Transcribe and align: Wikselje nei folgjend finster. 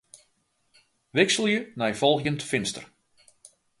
Wikselje 1.15 1.59
nei 1.81 1.91
folgjend 2.01 2.41
finster. 2.49 2.83